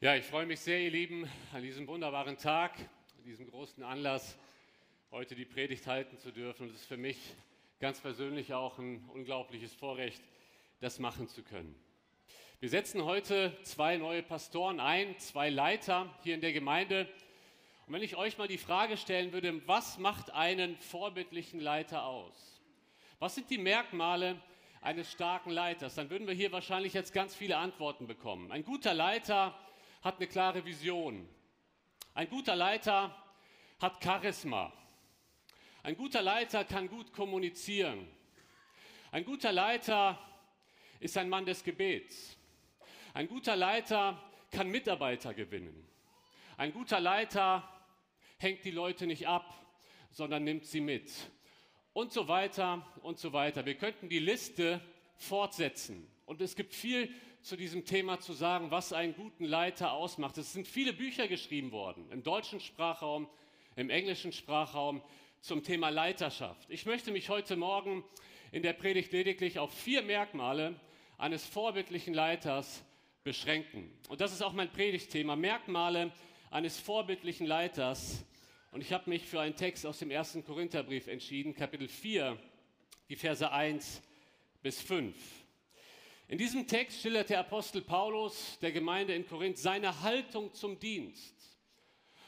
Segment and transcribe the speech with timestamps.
[0.00, 4.38] Ja, ich freue mich sehr, ihr Lieben, an diesem wunderbaren Tag, an diesem großen Anlass,
[5.10, 6.68] heute die Predigt halten zu dürfen.
[6.68, 7.18] Und es ist für mich
[7.80, 10.22] ganz persönlich auch ein unglaubliches Vorrecht,
[10.78, 11.74] das machen zu können.
[12.60, 17.08] Wir setzen heute zwei neue Pastoren ein, zwei Leiter hier in der Gemeinde.
[17.88, 22.62] Und wenn ich euch mal die Frage stellen würde, was macht einen vorbildlichen Leiter aus?
[23.18, 24.40] Was sind die Merkmale
[24.80, 25.96] eines starken Leiters?
[25.96, 28.52] Dann würden wir hier wahrscheinlich jetzt ganz viele Antworten bekommen.
[28.52, 29.58] Ein guter Leiter
[30.08, 31.28] hat eine klare Vision.
[32.14, 33.14] Ein guter Leiter
[33.78, 34.72] hat Charisma.
[35.82, 38.08] Ein guter Leiter kann gut kommunizieren.
[39.10, 40.18] Ein guter Leiter
[40.98, 42.38] ist ein Mann des Gebets.
[43.12, 44.18] Ein guter Leiter
[44.50, 45.86] kann Mitarbeiter gewinnen.
[46.56, 47.68] Ein guter Leiter
[48.38, 49.62] hängt die Leute nicht ab,
[50.10, 51.12] sondern nimmt sie mit.
[51.92, 53.66] Und so weiter und so weiter.
[53.66, 54.80] Wir könnten die Liste
[55.16, 56.10] fortsetzen.
[56.24, 60.38] Und es gibt viel zu diesem Thema zu sagen, was einen guten Leiter ausmacht.
[60.38, 63.28] Es sind viele Bücher geschrieben worden, im deutschen Sprachraum,
[63.76, 65.02] im englischen Sprachraum
[65.40, 66.68] zum Thema Leiterschaft.
[66.70, 68.04] Ich möchte mich heute Morgen
[68.50, 70.78] in der Predigt lediglich auf vier Merkmale
[71.16, 72.82] eines vorbildlichen Leiters
[73.24, 73.90] beschränken.
[74.08, 76.12] Und das ist auch mein Predigtthema, Merkmale
[76.50, 78.24] eines vorbildlichen Leiters.
[78.72, 82.38] Und ich habe mich für einen Text aus dem ersten Korintherbrief entschieden, Kapitel 4,
[83.08, 84.02] die Verse 1
[84.62, 85.14] bis 5.
[86.28, 91.34] In diesem Text schildert der Apostel Paulus der Gemeinde in Korinth seine Haltung zum Dienst,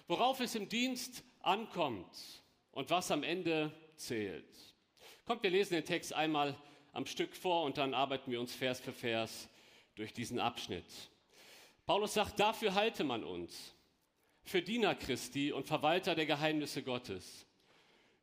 [0.09, 4.48] worauf es im Dienst ankommt und was am Ende zählt.
[5.27, 6.56] Kommt, wir lesen den Text einmal
[6.93, 9.51] am Stück vor und dann arbeiten wir uns Vers für Vers
[9.97, 10.87] durch diesen Abschnitt.
[11.84, 13.75] Paulus sagt, dafür halte man uns,
[14.45, 17.47] für Diener Christi und Verwalter der Geheimnisse Gottes.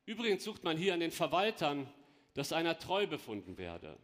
[0.08, 1.88] Übrigens sucht man hier an den Verwaltern,
[2.34, 3.96] dass einer treu befunden werde.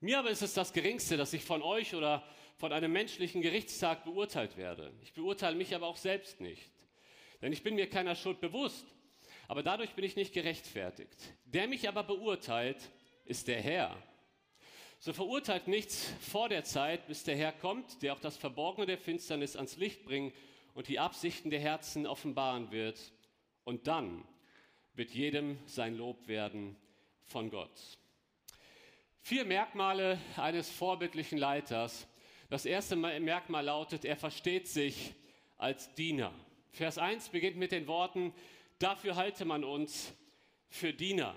[0.00, 2.24] Mir aber ist es das Geringste, dass ich von euch oder
[2.56, 4.92] von einem menschlichen Gerichtstag beurteilt werde.
[5.02, 6.70] Ich beurteile mich aber auch selbst nicht.
[7.42, 8.86] Denn ich bin mir keiner Schuld bewusst,
[9.46, 11.16] aber dadurch bin ich nicht gerechtfertigt.
[11.44, 12.78] Der mich aber beurteilt,
[13.26, 13.96] ist der Herr.
[14.98, 18.98] So verurteilt nichts vor der Zeit, bis der Herr kommt, der auch das Verborgene der
[18.98, 20.32] Finsternis ans Licht bringen
[20.74, 23.12] und die Absichten der Herzen offenbaren wird.
[23.64, 24.26] Und dann
[24.94, 26.76] wird jedem sein Lob werden
[27.24, 27.98] von Gott.
[29.22, 32.08] Vier Merkmale eines vorbildlichen Leiters.
[32.48, 35.14] Das erste Merkmal lautet, er versteht sich
[35.56, 36.32] als Diener.
[36.72, 38.32] Vers 1 beginnt mit den Worten,
[38.78, 40.12] dafür halte man uns
[40.68, 41.36] für Diener.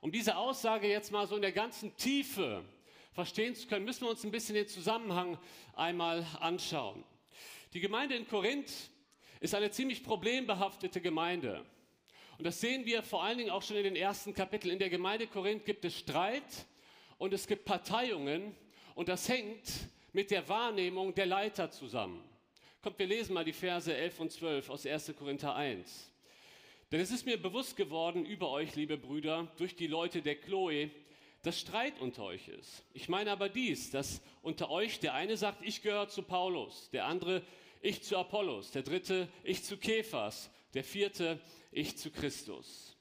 [0.00, 2.64] Um diese Aussage jetzt mal so in der ganzen Tiefe
[3.12, 5.38] verstehen zu können, müssen wir uns ein bisschen den Zusammenhang
[5.74, 7.04] einmal anschauen.
[7.72, 8.90] Die Gemeinde in Korinth
[9.40, 11.64] ist eine ziemlich problembehaftete Gemeinde.
[12.42, 14.72] Und das sehen wir vor allen Dingen auch schon in den ersten Kapiteln.
[14.72, 16.42] In der Gemeinde Korinth gibt es Streit
[17.16, 18.56] und es gibt Parteiungen
[18.96, 19.62] und das hängt
[20.12, 22.20] mit der Wahrnehmung der Leiter zusammen.
[22.82, 25.14] Kommt, wir lesen mal die Verse 11 und 12 aus 1.
[25.16, 26.10] Korinther 1.
[26.90, 30.90] Denn es ist mir bewusst geworden über euch, liebe Brüder, durch die Leute der Chloe,
[31.42, 32.82] dass Streit unter euch ist.
[32.92, 37.06] Ich meine aber dies, dass unter euch der eine sagt, ich gehöre zu Paulus, der
[37.06, 37.44] andere,
[37.82, 41.40] ich zu Apollos, der dritte, ich zu Kephas der vierte,
[41.70, 42.96] ich zu Christus.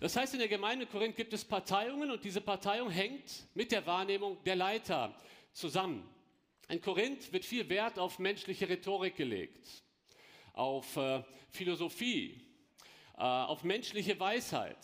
[0.00, 3.86] Das heißt, in der Gemeinde Korinth gibt es Parteiungen und diese Parteiung hängt mit der
[3.86, 5.14] Wahrnehmung der Leiter
[5.52, 6.08] zusammen.
[6.68, 9.82] In Korinth wird viel Wert auf menschliche Rhetorik gelegt,
[10.52, 12.40] auf äh, Philosophie,
[13.16, 14.78] äh, auf menschliche Weisheit.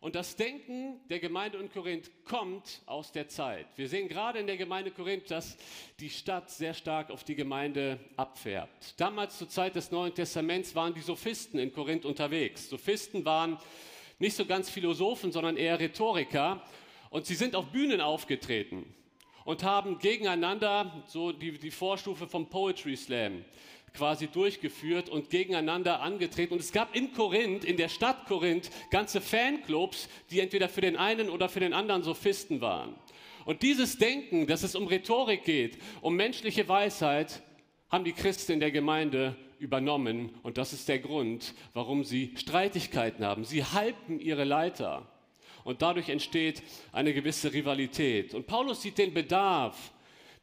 [0.00, 3.66] Und das Denken der Gemeinde in Korinth kommt aus der Zeit.
[3.74, 5.56] Wir sehen gerade in der Gemeinde Korinth, dass
[5.98, 8.94] die Stadt sehr stark auf die Gemeinde abfärbt.
[9.00, 12.68] Damals zur Zeit des Neuen Testaments waren die Sophisten in Korinth unterwegs.
[12.68, 13.58] Sophisten waren
[14.20, 16.62] nicht so ganz Philosophen, sondern eher Rhetoriker.
[17.10, 18.84] Und sie sind auf Bühnen aufgetreten
[19.44, 23.44] und haben gegeneinander, so die, die Vorstufe vom Poetry Slam,
[23.94, 26.54] quasi durchgeführt und gegeneinander angetreten.
[26.54, 30.96] Und es gab in Korinth, in der Stadt Korinth, ganze Fanclubs, die entweder für den
[30.96, 32.94] einen oder für den anderen Sophisten waren.
[33.44, 37.42] Und dieses Denken, dass es um Rhetorik geht, um menschliche Weisheit,
[37.88, 40.30] haben die Christen in der Gemeinde übernommen.
[40.42, 43.44] Und das ist der Grund, warum sie Streitigkeiten haben.
[43.44, 45.06] Sie halten ihre Leiter.
[45.64, 46.62] Und dadurch entsteht
[46.92, 48.34] eine gewisse Rivalität.
[48.34, 49.92] Und Paulus sieht den Bedarf,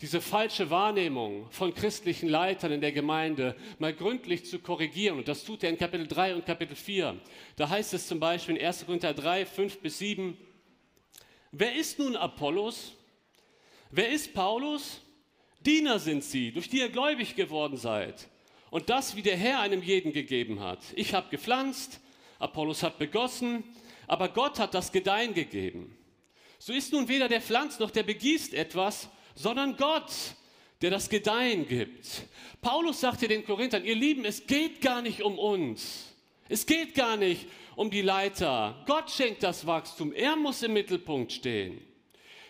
[0.01, 5.18] diese falsche Wahrnehmung von christlichen Leitern in der Gemeinde mal gründlich zu korrigieren.
[5.18, 7.19] Und das tut er in Kapitel 3 und Kapitel 4.
[7.56, 8.86] Da heißt es zum Beispiel in 1.
[8.86, 10.38] Korinther 3, 5 bis 7,
[11.51, 12.94] wer ist nun Apollos?
[13.89, 15.01] Wer ist Paulus?
[15.65, 18.27] Diener sind sie, durch die ihr gläubig geworden seid.
[18.69, 20.80] Und das, wie der Herr einem jeden gegeben hat.
[20.95, 22.01] Ich habe gepflanzt,
[22.39, 23.63] Apollos hat begossen,
[24.07, 25.97] aber Gott hat das Gedeihen gegeben.
[26.59, 30.12] So ist nun weder der Pflanz noch der begießt etwas, sondern Gott,
[30.82, 32.24] der das Gedeihen gibt.
[32.62, 36.14] Paulus sagte den Korinthern, ihr Lieben, es geht gar nicht um uns.
[36.48, 38.84] Es geht gar nicht um die Leiter.
[38.88, 40.14] Gott schenkt das Wachstum.
[40.14, 41.82] Er muss im Mittelpunkt stehen.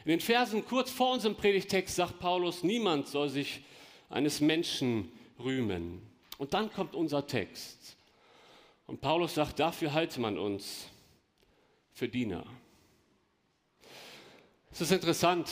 [0.04, 3.62] In den Versen kurz vor unserem Predigtext sagt Paulus, niemand soll sich
[4.10, 6.02] eines Menschen rühmen.
[6.38, 7.98] Und dann kommt unser Text.
[8.86, 10.88] Und Paulus sagt, dafür halte man uns
[11.94, 12.46] für Diener.
[14.72, 15.50] Es ist interessant,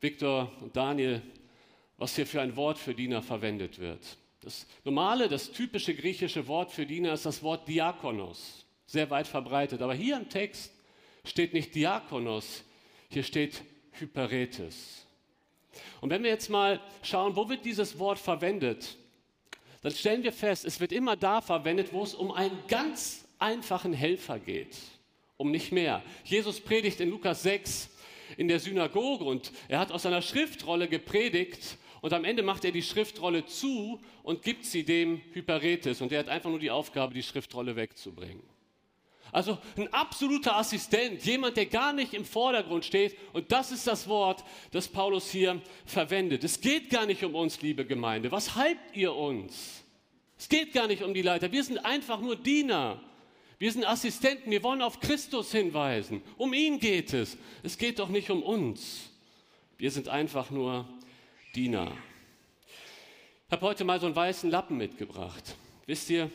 [0.00, 1.22] Viktor und Daniel,
[1.98, 4.00] was hier für ein Wort für Diener verwendet wird.
[4.40, 9.82] Das normale, das typische griechische Wort für Diener ist das Wort Diakonos, sehr weit verbreitet.
[9.82, 10.72] Aber hier im Text
[11.24, 12.64] steht nicht Diakonos,
[13.10, 13.62] hier steht
[13.92, 15.06] Hyperetes.
[16.00, 18.96] Und wenn wir jetzt mal schauen, wo wird dieses Wort verwendet,
[19.82, 23.92] dann stellen wir fest, es wird immer da verwendet, wo es um einen ganz einfachen
[23.92, 24.76] Helfer geht,
[25.36, 26.02] um nicht mehr.
[26.24, 27.90] Jesus predigt in Lukas 6
[28.36, 32.72] in der Synagoge und er hat aus seiner Schriftrolle gepredigt und am Ende macht er
[32.72, 36.00] die Schriftrolle zu und gibt sie dem Hyperetes.
[36.00, 38.42] Und er hat einfach nur die Aufgabe, die Schriftrolle wegzubringen.
[39.32, 43.16] Also ein absoluter Assistent, jemand, der gar nicht im Vordergrund steht.
[43.32, 44.42] Und das ist das Wort,
[44.72, 46.42] das Paulus hier verwendet.
[46.42, 48.32] Es geht gar nicht um uns, liebe Gemeinde.
[48.32, 49.84] Was hypt ihr uns?
[50.36, 51.52] Es geht gar nicht um die Leiter.
[51.52, 53.00] Wir sind einfach nur Diener.
[53.60, 54.50] Wir sind Assistenten.
[54.50, 56.22] Wir wollen auf Christus hinweisen.
[56.38, 57.36] Um ihn geht es.
[57.62, 59.10] Es geht doch nicht um uns.
[59.76, 60.88] Wir sind einfach nur
[61.54, 61.92] Diener.
[63.46, 65.56] Ich habe heute mal so einen weißen Lappen mitgebracht.
[65.84, 66.30] Wisst ihr,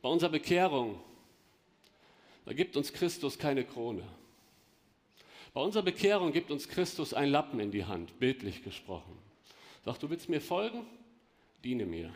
[0.00, 1.00] bei unserer Bekehrung,
[2.44, 4.04] da gibt uns Christus keine Krone.
[5.52, 9.18] Bei unserer Bekehrung gibt uns Christus einen Lappen in die Hand, bildlich gesprochen.
[9.84, 10.86] Sagt, du willst mir folgen?
[11.64, 12.14] Diene mir.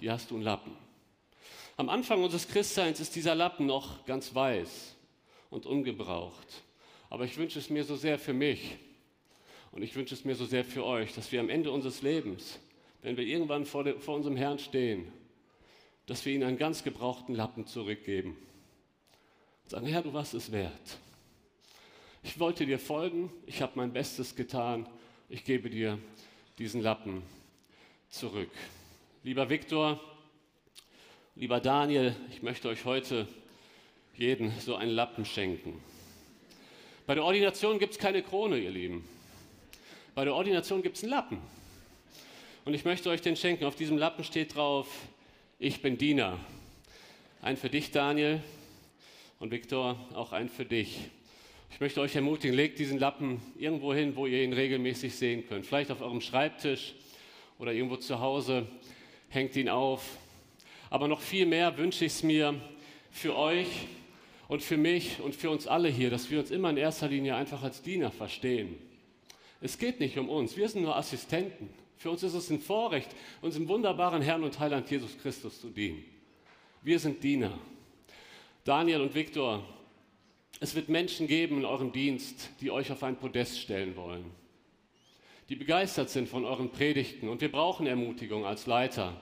[0.00, 0.89] Hier hast du einen Lappen.
[1.80, 4.94] Am Anfang unseres Christseins ist dieser Lappen noch ganz weiß
[5.48, 6.46] und ungebraucht.
[7.08, 8.76] Aber ich wünsche es mir so sehr für mich,
[9.72, 12.58] und ich wünsche es mir so sehr für euch, dass wir am Ende unseres Lebens,
[13.00, 15.10] wenn wir irgendwann vor, de, vor unserem Herrn stehen,
[16.04, 18.36] dass wir ihm einen ganz gebrauchten Lappen zurückgeben.
[19.62, 20.98] Und sagen, Herr, du warst es wert.
[22.22, 24.86] Ich wollte dir folgen, ich habe mein Bestes getan,
[25.30, 25.98] ich gebe dir
[26.58, 27.22] diesen Lappen
[28.10, 28.50] zurück.
[29.22, 29.98] Lieber Viktor,
[31.40, 33.26] lieber Daniel, ich möchte euch heute
[34.14, 35.80] jeden so einen Lappen schenken.
[37.06, 39.08] Bei der Ordination gibt es keine Krone, ihr Lieben.
[40.14, 41.38] Bei der Ordination gibt es einen Lappen.
[42.66, 43.64] Und ich möchte euch den schenken.
[43.64, 44.86] Auf diesem Lappen steht drauf,
[45.58, 46.38] ich bin Diener.
[47.40, 48.42] Ein für dich, Daniel.
[49.38, 50.98] Und Viktor, auch ein für dich.
[51.70, 55.64] Ich möchte euch ermutigen, legt diesen Lappen irgendwo hin, wo ihr ihn regelmäßig sehen könnt.
[55.64, 56.96] Vielleicht auf eurem Schreibtisch
[57.58, 58.66] oder irgendwo zu Hause.
[59.30, 60.18] Hängt ihn auf.
[60.90, 62.60] Aber noch viel mehr wünsche ich es mir
[63.10, 63.68] für euch
[64.48, 67.36] und für mich und für uns alle hier, dass wir uns immer in erster Linie
[67.36, 68.76] einfach als Diener verstehen.
[69.60, 71.70] Es geht nicht um uns, wir sind nur Assistenten.
[71.96, 73.10] Für uns ist es ein Vorrecht,
[73.42, 76.04] unserem wunderbaren Herrn und Heiland Jesus Christus zu dienen.
[76.82, 77.58] Wir sind Diener.
[78.64, 79.62] Daniel und Viktor,
[80.60, 84.24] es wird Menschen geben in eurem Dienst, die euch auf ein Podest stellen wollen,
[85.48, 87.28] die begeistert sind von euren Predigten.
[87.28, 89.20] Und wir brauchen Ermutigung als Leiter.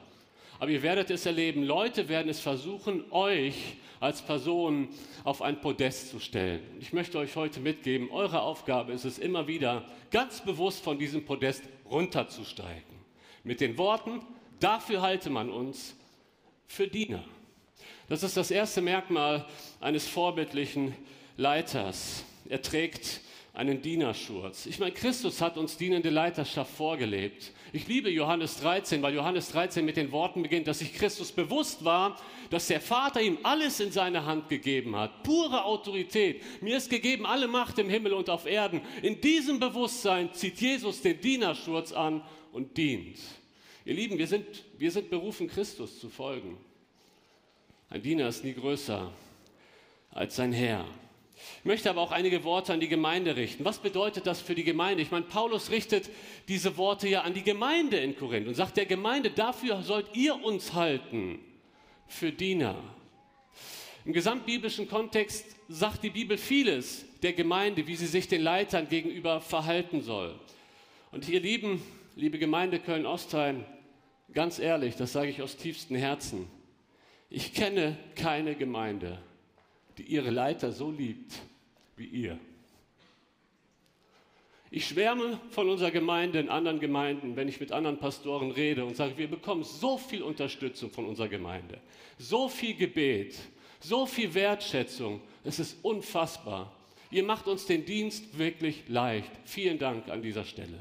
[0.61, 3.55] Aber ihr werdet es erleben, Leute werden es versuchen, euch
[4.01, 4.89] als Person
[5.25, 6.63] auf ein Podest zu stellen.
[6.81, 11.25] Ich möchte euch heute mitgeben, eure Aufgabe ist es immer wieder, ganz bewusst von diesem
[11.25, 12.99] Podest runterzusteigen.
[13.45, 14.21] Mit den Worten,
[14.59, 15.95] dafür halte man uns
[16.67, 17.25] für Diener.
[18.09, 19.47] Das ist das erste Merkmal
[19.81, 20.95] eines vorbildlichen
[21.37, 22.25] Leiters.
[22.49, 23.21] Er trägt
[23.59, 24.67] einen Dienerschurz.
[24.67, 27.53] Ich meine, Christus hat uns dienende Leiterschaft vorgelebt.
[27.73, 31.85] Ich liebe Johannes 13, weil Johannes 13 mit den Worten beginnt, dass sich Christus bewusst
[31.85, 32.17] war,
[32.51, 35.25] dass der Vater ihm alles in seine Hand gegeben hat.
[35.25, 36.41] Pure Autorität.
[36.63, 38.81] Mir ist gegeben alle Macht im Himmel und auf Erden.
[39.03, 42.23] In diesem Bewusstsein zieht Jesus den Dienerschurz an
[42.53, 43.19] und dient.
[43.85, 44.47] Ihr Lieben, wir sind,
[44.79, 46.59] wir sind berufen, Christus zu folgen.
[47.91, 49.11] Ein Diener ist nie größer
[50.13, 50.85] als sein Herr.
[51.61, 53.65] Ich möchte aber auch einige Worte an die Gemeinde richten.
[53.65, 55.03] Was bedeutet das für die Gemeinde?
[55.03, 56.11] Ich meine, Paulus richtet
[56.49, 60.35] diese Worte ja an die Gemeinde in Korinth und sagt der Gemeinde, dafür sollt ihr
[60.43, 61.41] uns halten,
[62.07, 62.83] für Diener.
[64.05, 69.41] Im gesamtbiblischen Kontext sagt die Bibel vieles der Gemeinde, wie sie sich den Leitern gegenüber
[69.41, 70.35] verhalten soll.
[71.13, 71.83] Und ihr Lieben,
[72.17, 73.65] liebe Gemeinde Köln-Ostheim,
[74.33, 76.49] ganz ehrlich, das sage ich aus tiefstem Herzen,
[77.31, 79.19] ich kenne keine Gemeinde,
[79.99, 81.33] die ihre Leiter so liebt
[81.97, 82.39] wie ihr.
[84.71, 88.97] Ich schwärme von unserer Gemeinde in anderen Gemeinden, wenn ich mit anderen Pastoren rede und
[88.97, 91.81] sage, wir bekommen so viel Unterstützung von unserer Gemeinde,
[92.19, 93.39] so viel Gebet,
[93.81, 95.23] so viel Wertschätzung.
[95.43, 96.73] Es ist unfassbar.
[97.11, 99.31] Ihr macht uns den Dienst wirklich leicht.
[99.45, 100.79] Vielen Dank an dieser Stelle.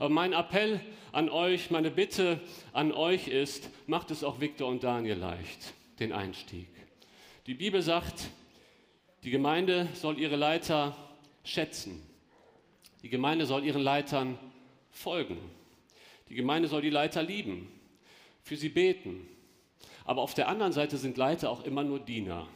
[0.00, 0.80] Aber mein Appell
[1.12, 2.40] an euch, meine Bitte
[2.72, 6.73] an euch ist, macht es auch Viktor und Daniel leicht, den Einstieg.
[7.46, 8.30] Die Bibel sagt,
[9.22, 10.96] die Gemeinde soll ihre Leiter
[11.44, 12.02] schätzen.
[13.02, 14.38] Die Gemeinde soll ihren Leitern
[14.90, 15.36] folgen.
[16.30, 17.68] Die Gemeinde soll die Leiter lieben,
[18.42, 19.28] für sie beten.
[20.06, 22.48] Aber auf der anderen Seite sind Leiter auch immer nur Diener.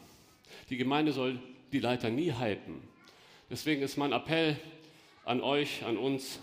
[0.70, 1.38] Die Gemeinde soll
[1.70, 2.80] die Leiter nie hypen.
[3.50, 4.56] Deswegen ist mein Appell
[5.26, 6.40] an euch, an uns,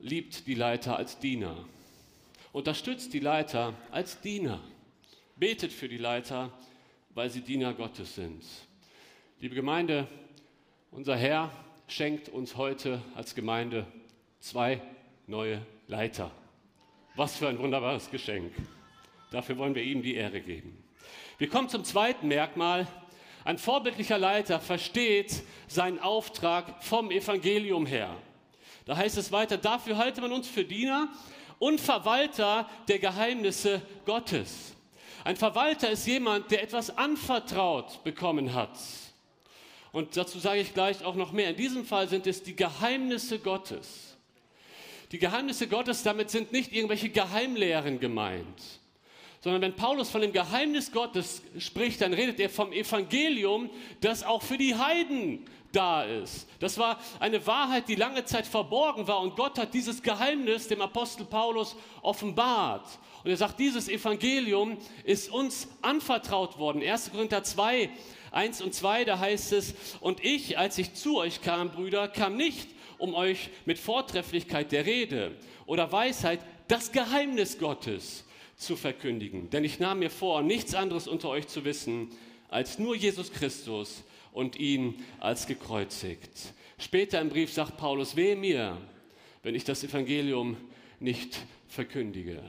[0.00, 1.64] liebt die Leiter als Diener.
[2.52, 4.60] Unterstützt die Leiter als Diener.
[5.36, 6.52] Betet für die Leiter,
[7.14, 8.42] weil sie Diener Gottes sind.
[9.38, 10.06] Liebe Gemeinde,
[10.90, 11.50] unser Herr
[11.86, 13.86] schenkt uns heute als Gemeinde
[14.40, 14.80] zwei
[15.26, 16.30] neue Leiter.
[17.14, 18.52] Was für ein wunderbares Geschenk.
[19.30, 20.82] Dafür wollen wir ihm die Ehre geben.
[21.38, 22.86] Wir kommen zum zweiten Merkmal.
[23.44, 28.16] Ein vorbildlicher Leiter versteht seinen Auftrag vom Evangelium her.
[28.84, 31.08] Da heißt es weiter, dafür halte man uns für Diener
[31.58, 34.74] und Verwalter der Geheimnisse Gottes.
[35.24, 38.78] Ein Verwalter ist jemand, der etwas anvertraut bekommen hat.
[39.92, 41.50] Und dazu sage ich gleich auch noch mehr.
[41.50, 44.16] In diesem Fall sind es die Geheimnisse Gottes.
[45.12, 48.80] Die Geheimnisse Gottes, damit sind nicht irgendwelche Geheimlehren gemeint
[49.42, 54.40] sondern wenn Paulus von dem Geheimnis Gottes spricht, dann redet er vom Evangelium, das auch
[54.40, 56.48] für die Heiden da ist.
[56.60, 60.80] Das war eine Wahrheit, die lange Zeit verborgen war und Gott hat dieses Geheimnis dem
[60.80, 62.86] Apostel Paulus offenbart.
[63.24, 66.82] Und er sagt, dieses Evangelium ist uns anvertraut worden.
[66.82, 67.12] 1.
[67.12, 67.90] Korinther 2,
[68.32, 72.36] 1 und 2, da heißt es, und ich, als ich zu euch kam, Brüder, kam
[72.36, 75.32] nicht, um euch mit Vortrefflichkeit der Rede
[75.66, 78.24] oder Weisheit das Geheimnis Gottes
[78.56, 79.50] zu verkündigen.
[79.50, 82.10] Denn ich nahm mir vor, nichts anderes unter euch zu wissen,
[82.48, 86.30] als nur Jesus Christus und ihn als gekreuzigt.
[86.78, 88.78] Später im Brief sagt Paulus, wehe mir,
[89.42, 90.56] wenn ich das Evangelium
[91.00, 91.38] nicht
[91.68, 92.42] verkündige.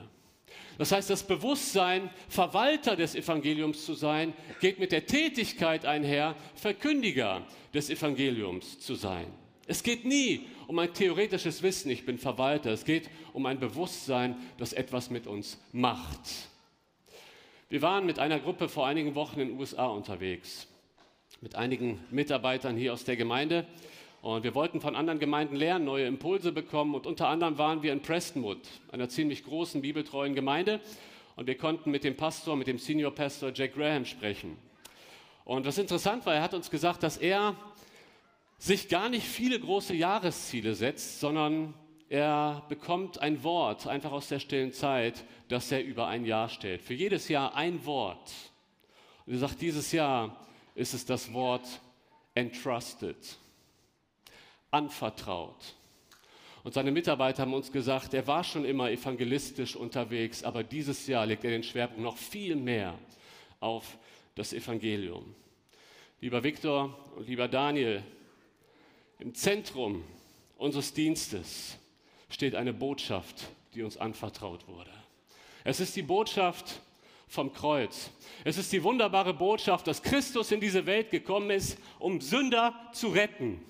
[0.78, 7.46] Das heißt, das Bewusstsein, Verwalter des Evangeliums zu sein, geht mit der Tätigkeit einher, Verkündiger
[7.72, 9.26] des Evangeliums zu sein.
[9.66, 12.70] Es geht nie um ein theoretisches Wissen, ich bin Verwalter.
[12.70, 16.20] Es geht um ein Bewusstsein, das etwas mit uns macht.
[17.68, 20.66] Wir waren mit einer Gruppe vor einigen Wochen in den USA unterwegs,
[21.40, 23.66] mit einigen Mitarbeitern hier aus der Gemeinde.
[24.24, 26.94] Und wir wollten von anderen Gemeinden lernen, neue Impulse bekommen.
[26.94, 28.56] Und unter anderem waren wir in Prestonwood,
[28.90, 30.80] einer ziemlich großen bibeltreuen Gemeinde.
[31.36, 34.56] Und wir konnten mit dem Pastor, mit dem Senior Pastor Jack Graham sprechen.
[35.44, 37.54] Und was interessant war, er hat uns gesagt, dass er
[38.56, 41.74] sich gar nicht viele große Jahresziele setzt, sondern
[42.08, 46.80] er bekommt ein Wort einfach aus der stillen Zeit, das er über ein Jahr stellt.
[46.80, 48.32] Für jedes Jahr ein Wort.
[49.26, 51.68] Und er sagt, dieses Jahr ist es das Wort
[52.34, 53.18] entrusted,
[54.74, 55.74] anvertraut.
[56.64, 61.26] Und seine Mitarbeiter haben uns gesagt, er war schon immer evangelistisch unterwegs, aber dieses Jahr
[61.26, 62.98] legt er den Schwerpunkt noch viel mehr
[63.60, 63.96] auf
[64.34, 65.34] das Evangelium.
[66.20, 68.02] Lieber Viktor und lieber Daniel,
[69.20, 70.02] im Zentrum
[70.56, 71.76] unseres Dienstes
[72.28, 74.90] steht eine Botschaft, die uns anvertraut wurde.
[75.62, 76.80] Es ist die Botschaft
[77.28, 78.10] vom Kreuz.
[78.42, 83.08] Es ist die wunderbare Botschaft, dass Christus in diese Welt gekommen ist, um Sünder zu
[83.08, 83.60] retten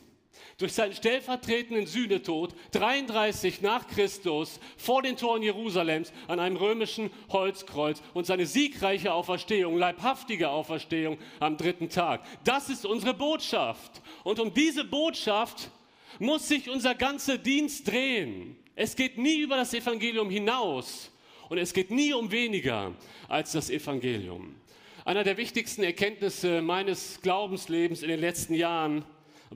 [0.59, 8.03] durch seinen stellvertretenden Sühnetod 33 nach Christus vor den Toren Jerusalems an einem römischen Holzkreuz
[8.15, 12.25] und seine siegreiche Auferstehung, leibhaftige Auferstehung am dritten Tag.
[12.45, 14.03] Das ist unsere Botschaft.
[14.23, 15.71] Und um diese Botschaft
[16.19, 18.57] muss sich unser ganzer Dienst drehen.
[18.77, 21.11] Es geht nie über das Evangelium hinaus
[21.49, 22.93] und es geht nie um weniger
[23.29, 24.57] als das Evangelium.
[25.05, 29.05] Einer der wichtigsten Erkenntnisse meines Glaubenslebens in den letzten Jahren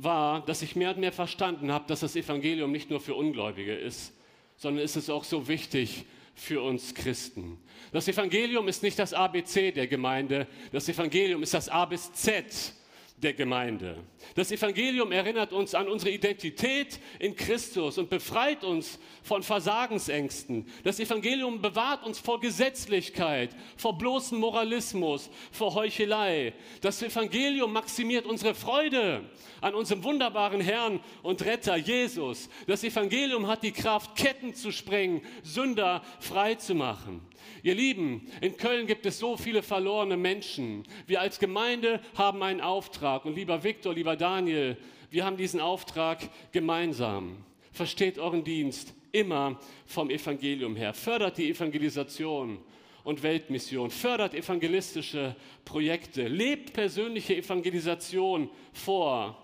[0.03, 3.75] war, dass ich mehr und mehr verstanden habe, dass das Evangelium nicht nur für Ungläubige
[3.75, 4.13] ist,
[4.57, 7.59] sondern ist es auch so wichtig für uns Christen.
[7.93, 12.75] Das Evangelium ist nicht das ABC der Gemeinde, das Evangelium ist das A bis Z
[13.23, 13.97] der Gemeinde.
[14.35, 20.67] Das Evangelium erinnert uns an unsere Identität in Christus und befreit uns von Versagensängsten.
[20.85, 26.53] Das Evangelium bewahrt uns vor Gesetzlichkeit, vor bloßem Moralismus, vor Heuchelei.
[26.81, 29.29] Das Evangelium maximiert unsere Freude
[29.61, 32.49] an unserem wunderbaren Herrn und Retter Jesus.
[32.67, 37.21] Das Evangelium hat die Kraft, Ketten zu sprengen, Sünder frei zu machen.
[37.63, 40.85] Ihr Lieben, in Köln gibt es so viele verlorene Menschen.
[41.07, 43.25] Wir als Gemeinde haben einen Auftrag.
[43.25, 44.77] Und lieber Viktor, lieber Daniel,
[45.11, 47.45] wir haben diesen Auftrag gemeinsam.
[47.73, 50.93] Versteht euren Dienst immer vom Evangelium her.
[50.95, 52.59] Fördert die Evangelisation
[53.05, 53.91] und Weltmission.
[53.91, 56.29] Fördert evangelistische Projekte.
[56.29, 59.37] Lebt persönliche Evangelisation vor.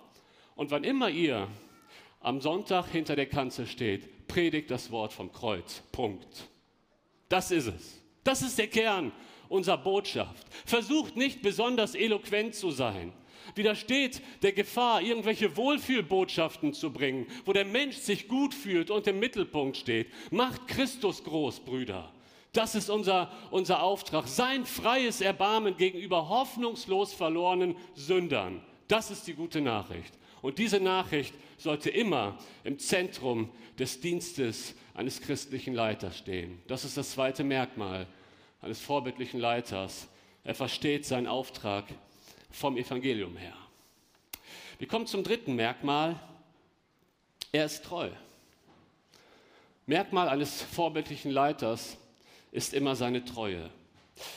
[0.54, 1.48] Und wann immer ihr
[2.20, 5.82] am Sonntag hinter der Kanzel steht, predigt das Wort vom Kreuz.
[5.92, 6.48] Punkt.
[7.28, 8.02] Das ist es.
[8.22, 9.12] Das ist der Kern
[9.48, 10.46] unserer Botschaft.
[10.64, 13.12] Versucht nicht besonders eloquent zu sein.
[13.54, 19.18] Widersteht der Gefahr, irgendwelche Wohlfühlbotschaften zu bringen, wo der Mensch sich gut fühlt und im
[19.18, 20.08] Mittelpunkt steht.
[20.30, 22.10] Macht Christus groß, Brüder.
[22.52, 24.28] Das ist unser, unser Auftrag.
[24.28, 28.62] Sein freies Erbarmen gegenüber hoffnungslos verlorenen Sündern.
[28.88, 30.14] Das ist die gute Nachricht.
[30.40, 36.60] Und diese Nachricht sollte immer im Zentrum des Dienstes eines christlichen Leiters stehen.
[36.68, 38.06] Das ist das zweite Merkmal
[38.60, 40.06] eines vorbildlichen Leiters.
[40.44, 41.86] Er versteht seinen Auftrag
[42.50, 43.56] vom Evangelium her.
[44.76, 46.20] Wir kommen zum dritten Merkmal.
[47.50, 48.10] Er ist treu.
[49.86, 51.96] Merkmal eines vorbildlichen Leiters
[52.52, 53.70] ist immer seine Treue.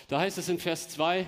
[0.07, 1.27] Da heißt es in Vers 2,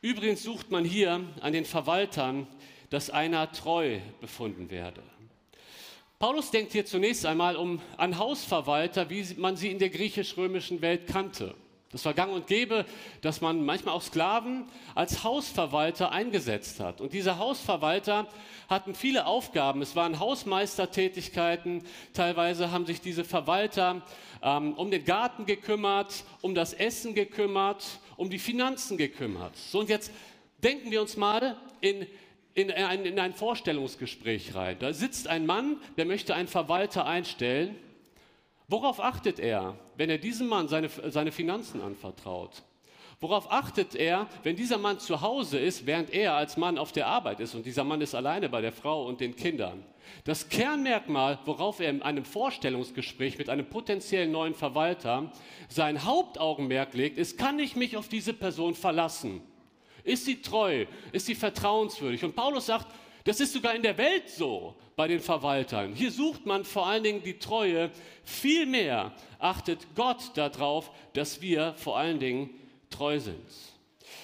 [0.00, 2.46] übrigens sucht man hier an den Verwaltern,
[2.90, 5.02] dass einer treu befunden werde.
[6.18, 11.06] Paulus denkt hier zunächst einmal um, an Hausverwalter, wie man sie in der griechisch-römischen Welt
[11.06, 11.54] kannte.
[11.90, 12.84] Das war gang und gäbe,
[13.22, 17.00] dass man manchmal auch Sklaven als Hausverwalter eingesetzt hat.
[17.00, 18.26] Und diese Hausverwalter
[18.68, 19.80] hatten viele Aufgaben.
[19.80, 21.82] Es waren Hausmeistertätigkeiten.
[22.12, 24.02] Teilweise haben sich diese Verwalter
[24.42, 29.56] ähm, um den Garten gekümmert, um das Essen gekümmert, um die Finanzen gekümmert.
[29.56, 30.12] So, und jetzt
[30.62, 32.06] denken wir uns mal in,
[32.58, 34.76] in, ein, in ein Vorstellungsgespräch rein.
[34.80, 37.76] Da sitzt ein Mann, der möchte einen Verwalter einstellen.
[38.66, 42.64] Worauf achtet er, wenn er diesem Mann seine, seine Finanzen anvertraut?
[43.20, 47.06] Worauf achtet er, wenn dieser Mann zu Hause ist, während er als Mann auf der
[47.06, 49.84] Arbeit ist und dieser Mann ist alleine bei der Frau und den Kindern?
[50.24, 55.30] Das Kernmerkmal, worauf er in einem Vorstellungsgespräch mit einem potenziellen neuen Verwalter
[55.68, 59.42] sein Hauptaugenmerk legt, ist, kann ich mich auf diese Person verlassen?
[60.08, 60.86] Ist sie treu?
[61.12, 62.24] Ist sie vertrauenswürdig?
[62.24, 62.86] Und Paulus sagt,
[63.24, 65.92] das ist sogar in der Welt so bei den Verwaltern.
[65.92, 67.90] Hier sucht man vor allen Dingen die Treue.
[68.24, 72.48] Vielmehr achtet Gott darauf, dass wir vor allen Dingen
[72.88, 73.44] treu sind.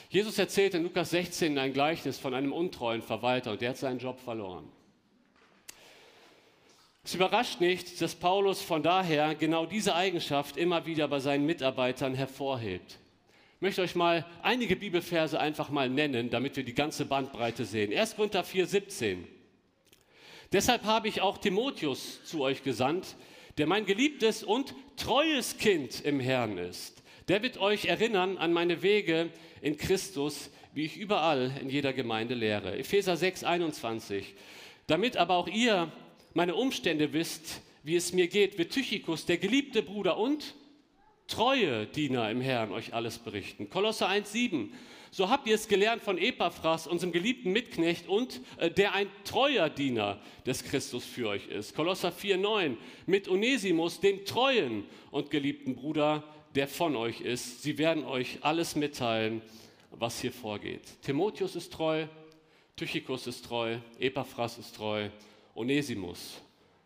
[0.08, 3.98] Jesus erzählt in Lukas 16 ein Gleichnis von einem untreuen Verwalter und der hat seinen
[3.98, 4.66] Job verloren.
[7.04, 12.14] Es überrascht nicht, dass Paulus von daher genau diese Eigenschaft immer wieder bei seinen Mitarbeitern
[12.14, 12.98] hervorhebt
[13.64, 17.96] möchte euch mal einige Bibelverse einfach mal nennen, damit wir die ganze Bandbreite sehen.
[17.96, 18.14] 1.
[18.14, 19.26] Korinther 4, 17.
[20.52, 23.16] Deshalb habe ich auch Timotheus zu euch gesandt,
[23.56, 27.02] der mein geliebtes und treues Kind im Herrn ist.
[27.28, 29.30] Der wird euch erinnern an meine Wege
[29.62, 32.76] in Christus, wie ich überall in jeder Gemeinde lehre.
[32.76, 34.34] Epheser 6, 21.
[34.88, 35.90] Damit aber auch ihr
[36.34, 40.54] meine Umstände wisst, wie es mir geht, wird Tychicus, der geliebte Bruder und
[41.26, 43.70] treue Diener im Herrn euch alles berichten.
[43.70, 44.68] Kolosser 1,7.
[45.10, 49.70] So habt ihr es gelernt von Epaphras, unserem geliebten Mitknecht und äh, der ein treuer
[49.70, 51.74] Diener des Christus für euch ist.
[51.76, 52.76] Kolosser 4,9.
[53.06, 57.62] Mit Onesimus, dem treuen und geliebten Bruder, der von euch ist.
[57.62, 59.40] Sie werden euch alles mitteilen,
[59.92, 60.82] was hier vorgeht.
[61.02, 62.06] Timotheus ist treu,
[62.76, 65.08] Tychicus ist treu, Epaphras ist treu,
[65.54, 66.40] Onesimus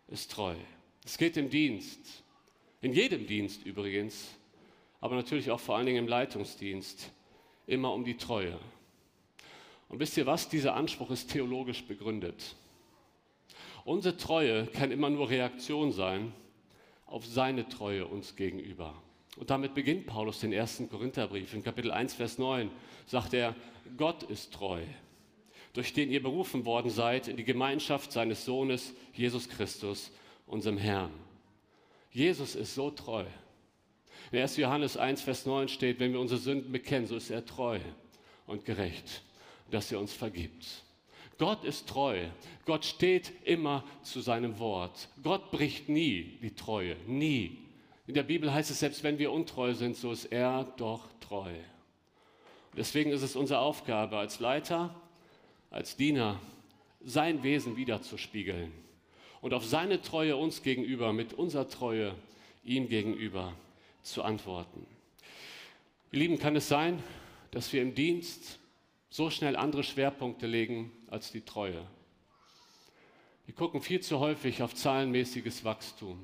[0.07, 0.53] ist treu.
[1.03, 2.23] Es geht im Dienst
[2.81, 4.35] in jedem Dienst übrigens,
[5.01, 7.11] aber natürlich auch vor allen Dingen im Leitungsdienst,
[7.67, 8.57] immer um die Treue.
[9.89, 10.49] Und wisst ihr was?
[10.49, 12.55] Dieser Anspruch ist theologisch begründet.
[13.85, 16.33] Unsere Treue kann immer nur Reaktion sein
[17.05, 18.93] auf seine Treue uns gegenüber.
[19.37, 21.53] Und damit beginnt Paulus den ersten Korintherbrief.
[21.53, 22.69] In Kapitel 1, Vers 9
[23.07, 23.55] sagt er,
[23.97, 24.81] Gott ist treu,
[25.73, 30.11] durch den ihr berufen worden seid in die Gemeinschaft seines Sohnes Jesus Christus,
[30.45, 31.11] unserem Herrn.
[32.11, 33.25] Jesus ist so treu.
[34.31, 34.57] In 1.
[34.57, 37.79] Johannes 1, Vers 9 steht, wenn wir unsere Sünden bekennen, so ist er treu
[38.47, 39.23] und gerecht,
[39.71, 40.83] dass er uns vergibt.
[41.37, 42.25] Gott ist treu.
[42.65, 45.07] Gott steht immer zu seinem Wort.
[45.23, 46.95] Gott bricht nie die Treue.
[47.07, 47.57] Nie.
[48.07, 51.53] In der Bibel heißt es, selbst wenn wir untreu sind, so ist er doch treu.
[52.75, 54.93] deswegen ist es unsere Aufgabe als Leiter,
[55.69, 56.39] als Diener,
[57.01, 58.71] sein Wesen wiederzuspiegeln
[59.41, 62.15] und auf seine Treue uns gegenüber, mit unserer Treue
[62.63, 63.53] ihm gegenüber
[64.03, 64.85] zu antworten.
[66.11, 67.01] Ihr Lieben, kann es sein,
[67.51, 68.59] dass wir im Dienst
[69.09, 71.85] so schnell andere Schwerpunkte legen als die Treue?
[73.45, 76.19] Wir gucken viel zu häufig auf zahlenmäßiges Wachstum.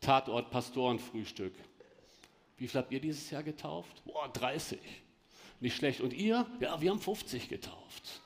[0.00, 1.54] Tatort Pastorenfrühstück.
[2.58, 4.02] Wie viel habt ihr dieses Jahr getauft?
[4.04, 4.78] Boah, 30.
[5.60, 6.00] Nicht schlecht.
[6.00, 6.46] Und ihr?
[6.60, 8.20] Ja, wir haben 50 getauft.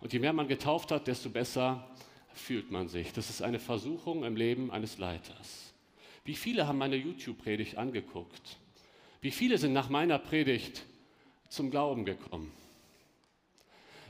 [0.00, 1.88] Und je mehr man getauft hat, desto besser
[2.34, 3.12] fühlt man sich.
[3.12, 5.72] Das ist eine Versuchung im Leben eines Leiters.
[6.24, 8.58] Wie viele haben meine YouTube-Predigt angeguckt?
[9.20, 10.84] Wie viele sind nach meiner Predigt
[11.48, 12.52] zum Glauben gekommen?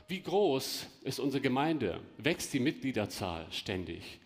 [0.07, 1.99] Wie groß ist unsere Gemeinde?
[2.17, 4.19] Wächst die Mitgliederzahl ständig?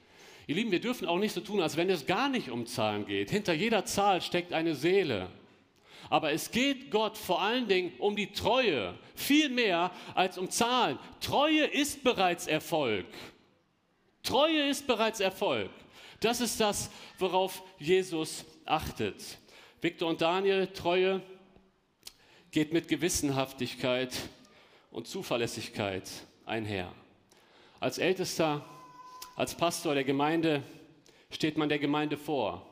[0.45, 3.05] Ihr Lieben, wir dürfen auch nicht so tun, als wenn es gar nicht um Zahlen
[3.05, 3.29] geht.
[3.29, 5.29] Hinter jeder Zahl steckt eine Seele.
[6.09, 10.97] Aber es geht Gott vor allen Dingen um die Treue, viel mehr als um Zahlen.
[11.21, 13.05] Treue ist bereits Erfolg.
[14.29, 15.71] Treue ist bereits Erfolg.
[16.19, 19.39] Das ist das, worauf Jesus achtet.
[19.81, 21.23] Viktor und Daniel, Treue
[22.51, 24.15] geht mit Gewissenhaftigkeit
[24.91, 26.07] und Zuverlässigkeit
[26.45, 26.93] einher.
[27.79, 28.63] Als Ältester
[29.35, 30.61] als Pastor der Gemeinde
[31.31, 32.67] steht man der Gemeinde vor.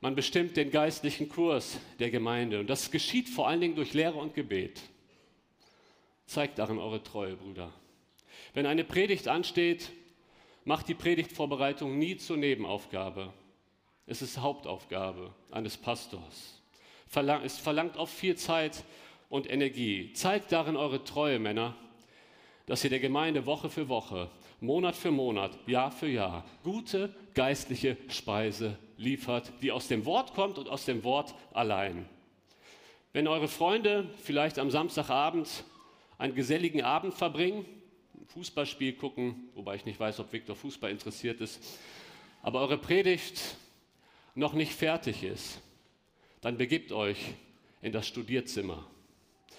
[0.00, 4.18] Man bestimmt den geistlichen Kurs der Gemeinde und das geschieht vor allen Dingen durch Lehre
[4.18, 4.80] und Gebet.
[6.24, 7.74] Zeigt darin eure Treue, Brüder.
[8.54, 9.90] Wenn eine Predigt ansteht,
[10.64, 13.32] macht die Predigtvorbereitung nie zur Nebenaufgabe.
[14.06, 16.62] Es ist Hauptaufgabe eines Pastors.
[17.44, 18.84] Es verlangt oft viel Zeit
[19.28, 20.12] und Energie.
[20.12, 21.76] Zeigt darin eure Treue, Männer,
[22.66, 24.30] dass ihr der Gemeinde Woche für Woche
[24.62, 30.56] Monat für Monat, Jahr für Jahr gute geistliche Speise liefert, die aus dem Wort kommt
[30.56, 32.08] und aus dem Wort allein.
[33.12, 35.64] Wenn eure Freunde vielleicht am Samstagabend
[36.16, 37.66] einen geselligen Abend verbringen,
[38.28, 41.60] Fußballspiel gucken, wobei ich nicht weiß, ob Viktor Fußball interessiert ist,
[42.42, 43.56] aber eure Predigt
[44.34, 45.60] noch nicht fertig ist,
[46.40, 47.18] dann begibt euch
[47.82, 48.86] in das Studierzimmer.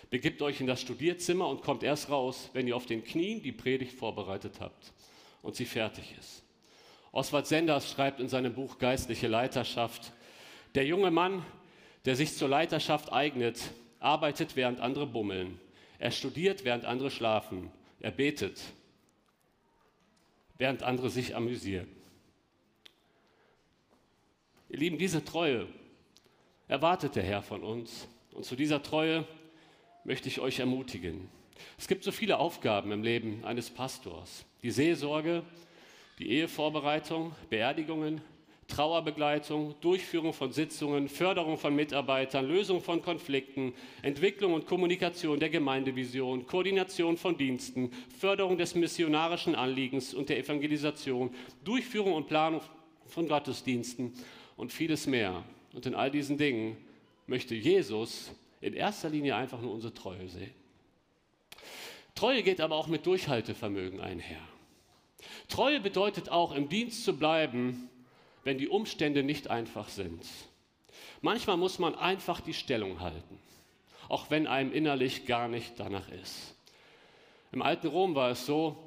[0.10, 3.52] Begibt euch in das Studierzimmer und kommt erst raus, wenn ihr auf den Knien die
[3.52, 4.93] Predigt vorbereitet habt
[5.41, 6.43] und sie fertig ist.
[7.12, 10.12] Oswald Senders schreibt in seinem Buch Geistliche Leiterschaft,
[10.76, 11.45] der junge Mann,
[12.06, 13.60] der sich zur Leiterschaft eignet,
[13.99, 15.60] arbeitet, während andere bummeln.
[15.99, 17.71] Er studiert, während andere schlafen.
[18.04, 18.62] Er betet,
[20.58, 21.88] während andere sich amüsieren.
[24.68, 25.70] Ihr Lieben, diese Treue
[26.68, 28.10] erwartet der Herr von uns.
[28.34, 29.26] Und zu dieser Treue
[30.04, 31.30] möchte ich euch ermutigen.
[31.78, 34.46] Es gibt so viele Aufgaben im Leben eines Pastors.
[34.63, 35.44] Die Seelsorge,
[36.20, 38.20] die Ehevorbereitung, Beerdigungen,
[38.74, 46.48] Trauerbegleitung, Durchführung von Sitzungen, Förderung von Mitarbeitern, Lösung von Konflikten, Entwicklung und Kommunikation der Gemeindevision,
[46.48, 51.30] Koordination von Diensten, Förderung des missionarischen Anliegens und der Evangelisation,
[51.64, 52.62] Durchführung und Planung
[53.06, 54.12] von Gottesdiensten
[54.58, 55.44] und vieles mehr.
[55.74, 56.76] Und in all diesen Dingen
[57.28, 60.54] möchte Jesus in erster Linie einfach nur unsere Treue sehen.
[62.16, 64.42] Treue geht aber auch mit Durchhaltevermögen einher.
[65.48, 67.90] Treue bedeutet auch, im Dienst zu bleiben,
[68.44, 70.26] wenn die Umstände nicht einfach sind.
[71.22, 73.40] Manchmal muss man einfach die Stellung halten,
[74.10, 76.56] auch wenn einem innerlich gar nicht danach ist.
[77.52, 78.78] Im alten Rom war es so,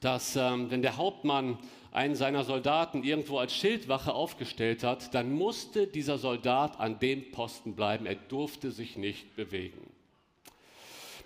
[0.00, 1.58] dass ähm, wenn der Hauptmann
[1.92, 7.74] einen seiner Soldaten irgendwo als Schildwache aufgestellt hat, dann musste dieser Soldat an dem Posten
[7.74, 8.06] bleiben.
[8.06, 9.90] Er durfte sich nicht bewegen.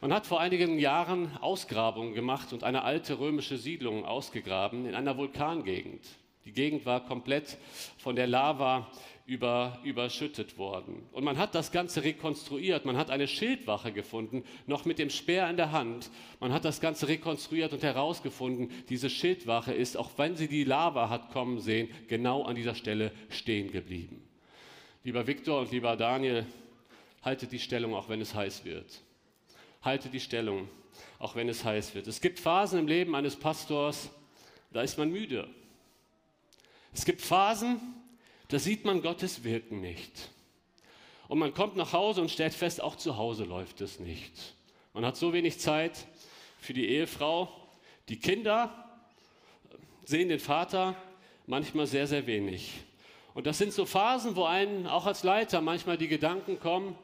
[0.01, 5.17] Man hat vor einigen Jahren Ausgrabungen gemacht und eine alte römische Siedlung ausgegraben in einer
[5.17, 6.05] Vulkangegend.
[6.47, 7.59] Die Gegend war komplett
[7.99, 8.91] von der Lava
[9.27, 11.03] über, überschüttet worden.
[11.11, 12.85] Und man hat das Ganze rekonstruiert.
[12.85, 16.11] Man hat eine Schildwache gefunden, noch mit dem Speer in der Hand.
[16.39, 21.09] Man hat das Ganze rekonstruiert und herausgefunden, diese Schildwache ist, auch wenn sie die Lava
[21.09, 24.23] hat kommen sehen, genau an dieser Stelle stehen geblieben.
[25.03, 26.47] Lieber Viktor und lieber Daniel,
[27.23, 29.03] haltet die Stellung, auch wenn es heiß wird.
[29.83, 30.69] Haltet die Stellung,
[31.19, 32.07] auch wenn es heiß wird.
[32.07, 34.11] Es gibt Phasen im Leben eines Pastors,
[34.73, 35.49] da ist man müde.
[36.97, 37.79] Es gibt Phasen,
[38.49, 40.31] da sieht man Gottes Wirken nicht.
[41.29, 44.55] Und man kommt nach Hause und stellt fest, auch zu Hause läuft es nicht.
[44.95, 46.07] Man hat so wenig Zeit
[46.59, 47.53] für die Ehefrau.
[48.09, 48.99] Die Kinder
[50.07, 50.97] sehen den Vater
[51.47, 52.73] manchmal sehr, sehr wenig.
[53.35, 56.97] Und das sind so Phasen, wo einen auch als Leiter manchmal die Gedanken kommen,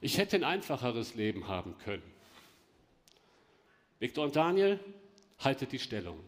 [0.00, 2.14] ich hätte ein einfacheres Leben haben können.
[3.98, 4.80] Viktor und Daniel,
[5.38, 6.18] haltet die Stellung.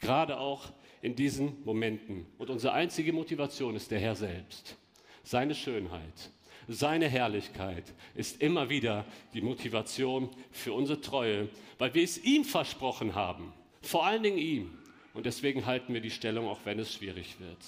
[0.00, 0.72] Gerade auch
[1.04, 2.24] in diesen Momenten.
[2.38, 4.78] Und unsere einzige Motivation ist der Herr selbst.
[5.22, 6.30] Seine Schönheit,
[6.66, 13.14] seine Herrlichkeit ist immer wieder die Motivation für unsere Treue, weil wir es ihm versprochen
[13.14, 13.52] haben.
[13.82, 14.78] Vor allen Dingen ihm.
[15.12, 17.58] Und deswegen halten wir die Stellung, auch wenn es schwierig wird.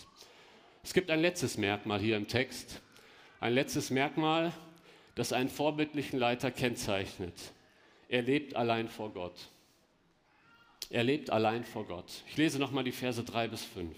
[0.82, 2.80] Es gibt ein letztes Merkmal hier im Text.
[3.38, 4.50] Ein letztes Merkmal,
[5.14, 7.34] das einen vorbildlichen Leiter kennzeichnet.
[8.08, 9.50] Er lebt allein vor Gott.
[10.90, 12.22] Er lebt allein vor Gott.
[12.28, 13.96] Ich lese nochmal die Verse 3 bis 5.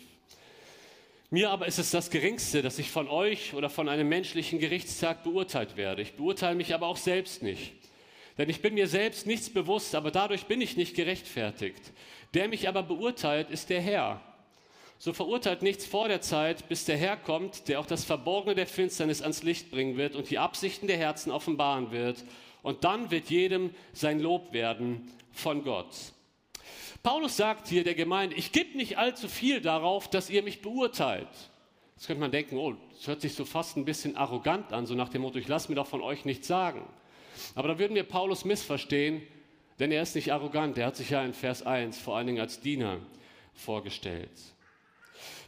[1.30, 5.22] Mir aber ist es das Geringste, dass ich von euch oder von einem menschlichen Gerichtstag
[5.24, 6.00] beurteilt werde.
[6.00, 7.72] Ich beurteile mich aber auch selbst nicht.
[8.38, 11.92] Denn ich bin mir selbst nichts bewusst, aber dadurch bin ich nicht gerechtfertigt.
[12.32, 14.22] Der mich aber beurteilt, ist der Herr.
[14.96, 18.66] So verurteilt nichts vor der Zeit, bis der Herr kommt, der auch das Verborgene der
[18.66, 22.24] Finsternis ans Licht bringen wird und die Absichten der Herzen offenbaren wird.
[22.62, 25.94] Und dann wird jedem sein Lob werden von Gott.
[27.02, 31.28] Paulus sagt hier der Gemeinde, ich gebe nicht allzu viel darauf, dass ihr mich beurteilt.
[31.96, 34.94] Jetzt könnte man denken, oh, das hört sich so fast ein bisschen arrogant an, so
[34.94, 36.82] nach dem Motto, ich lasse mir doch von euch nichts sagen.
[37.54, 39.22] Aber da würden wir Paulus missverstehen,
[39.78, 42.40] denn er ist nicht arrogant, er hat sich ja in Vers 1 vor allen Dingen
[42.40, 43.00] als Diener
[43.54, 44.30] vorgestellt.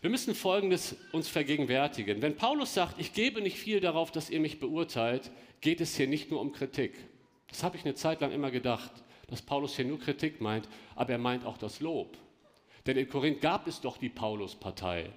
[0.01, 2.23] Wir müssen Folgendes uns vergegenwärtigen.
[2.23, 6.07] Wenn Paulus sagt, ich gebe nicht viel darauf, dass ihr mich beurteilt, geht es hier
[6.07, 6.95] nicht nur um Kritik.
[7.49, 8.91] Das habe ich eine Zeit lang immer gedacht,
[9.31, 12.19] dass Paulus hier nur Kritik meint, aber er meint auch das Lob.
[12.87, 15.11] Denn in Korinth gab es doch die Paulus-Partei.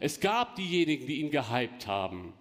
[0.00, 2.34] Es gab diejenigen, die ihn gehypt haben.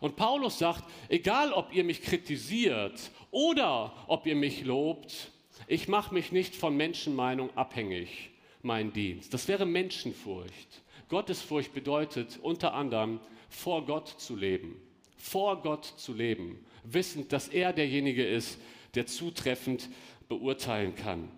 [0.00, 5.32] Und Paulus sagt, egal ob ihr mich kritisiert oder ob ihr mich lobt,
[5.66, 8.30] ich mache mich nicht von Menschenmeinung abhängig,
[8.62, 9.32] mein Dienst.
[9.32, 10.82] Das wäre Menschenfurcht.
[11.08, 14.76] Gottesfurcht bedeutet unter anderem, vor Gott zu leben.
[15.16, 18.58] Vor Gott zu leben, wissend, dass er derjenige ist,
[18.94, 19.88] der zutreffend
[20.28, 21.28] beurteilen kann.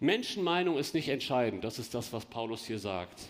[0.00, 3.20] Menschenmeinung ist nicht entscheidend, das ist das, was Paulus hier sagt.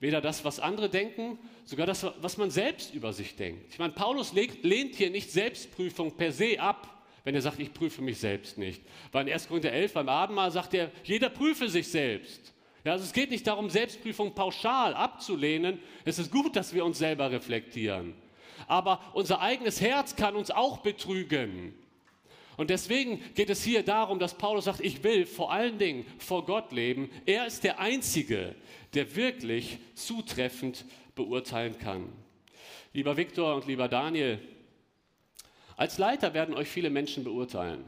[0.00, 3.72] Weder das, was andere denken, sogar das, was man selbst über sich denkt.
[3.72, 8.00] Ich meine, Paulus lehnt hier nicht Selbstprüfung per se ab, wenn er sagt, ich prüfe
[8.00, 8.82] mich selbst nicht.
[9.10, 9.48] Weil in 1.
[9.48, 12.54] Korinther 11 beim Abendmahl sagt er, jeder prüfe sich selbst.
[12.84, 15.80] Ja, also es geht nicht darum, Selbstprüfung pauschal abzulehnen.
[16.04, 18.14] Es ist gut, dass wir uns selber reflektieren.
[18.66, 21.74] Aber unser eigenes Herz kann uns auch betrügen.
[22.58, 26.44] Und deswegen geht es hier darum, dass Paulus sagt, ich will vor allen Dingen vor
[26.44, 27.08] Gott leben.
[27.24, 28.56] Er ist der Einzige,
[28.94, 32.12] der wirklich zutreffend beurteilen kann.
[32.92, 34.40] Lieber Viktor und lieber Daniel,
[35.76, 37.84] als Leiter werden euch viele Menschen beurteilen.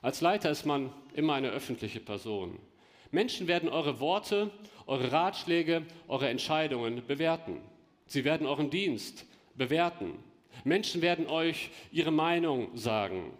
[0.00, 2.58] Als Leiter ist man immer eine öffentliche Person.
[3.10, 4.50] Menschen werden eure Worte,
[4.86, 7.60] eure Ratschläge, eure Entscheidungen bewerten.
[8.06, 10.14] Sie werden euren Dienst bewerten.
[10.64, 13.34] Menschen werden euch ihre Meinung sagen.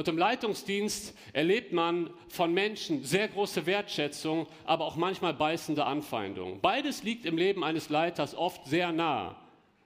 [0.00, 6.58] Und im Leitungsdienst erlebt man von Menschen sehr große Wertschätzung, aber auch manchmal beißende Anfeindung.
[6.62, 9.36] Beides liegt im Leben eines Leiters oft sehr nah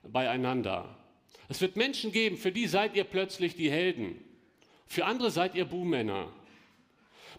[0.03, 0.97] beieinander.
[1.49, 4.23] Es wird Menschen geben, für die seid ihr plötzlich die Helden.
[4.87, 6.29] Für andere seid ihr Buhmänner.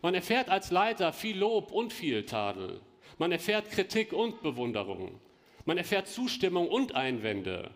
[0.02, 2.82] Man erfährt als Leiter viel Lob und viel Tadel.
[3.16, 5.18] Man erfährt Kritik und Bewunderung.
[5.64, 7.70] Man erfährt Zustimmung und Einwände.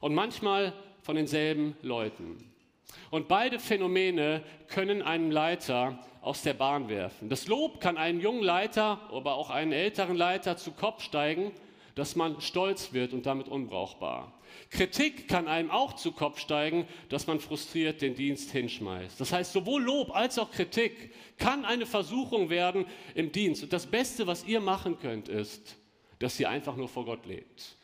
[0.00, 2.50] Und manchmal von denselben Leuten.
[3.10, 7.28] Und beide Phänomene können einen Leiter aus der Bahn werfen.
[7.28, 11.52] Das Lob kann einen jungen Leiter, aber auch einen älteren Leiter zu Kopf steigen,
[11.94, 14.32] dass man stolz wird und damit unbrauchbar.
[14.70, 19.20] Kritik kann einem auch zu Kopf steigen, dass man frustriert den Dienst hinschmeißt.
[19.20, 23.62] Das heißt, sowohl Lob als auch Kritik kann eine Versuchung werden im Dienst.
[23.62, 25.76] Und das Beste, was ihr machen könnt, ist,
[26.18, 27.76] dass ihr einfach nur vor Gott lebt.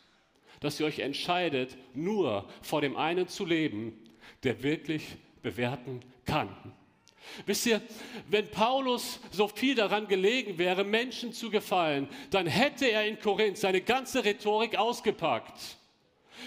[0.61, 3.99] Dass ihr euch entscheidet, nur vor dem einen zu leben,
[4.43, 5.05] der wirklich
[5.43, 6.55] bewerten kann.
[7.47, 7.81] Wisst ihr,
[8.29, 13.59] wenn Paulus so viel daran gelegen wäre, Menschen zu gefallen, dann hätte er in Korinth
[13.59, 15.59] seine ganze Rhetorik ausgepackt.